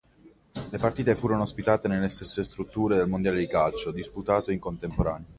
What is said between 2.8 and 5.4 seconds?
del mondiale di calcio, disputato in contemporanea.